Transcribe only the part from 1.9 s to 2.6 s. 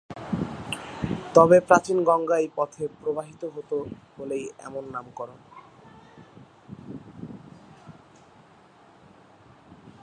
গঙ্গা এই